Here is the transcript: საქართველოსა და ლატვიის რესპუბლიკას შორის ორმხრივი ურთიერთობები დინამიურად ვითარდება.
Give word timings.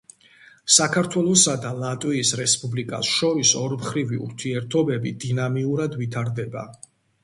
საქართველოსა 0.75 1.53
და 1.65 1.73
ლატვიის 1.83 2.33
რესპუბლიკას 2.41 3.13
შორის 3.19 3.55
ორმხრივი 3.63 4.23
ურთიერთობები 4.27 5.17
დინამიურად 5.29 6.05
ვითარდება. 6.05 6.71